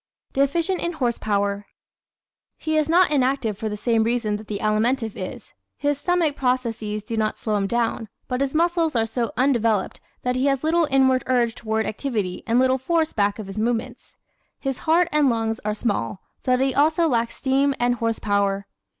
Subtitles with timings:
[0.33, 1.67] Deficient in "Horse Power"¶
[2.57, 7.03] He is not inactive for the same reason that the Alimentive is; his stomach processes
[7.03, 8.09] do not slow him down.
[8.27, 12.57] But his muscles are so undeveloped that he has little inward urge toward activity and
[12.57, 14.17] little force back of his movements.
[14.59, 18.65] His heart and lungs are small, so that he also lacks "steam" and "horse power."